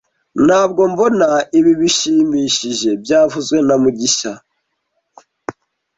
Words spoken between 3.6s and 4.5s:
na mugisha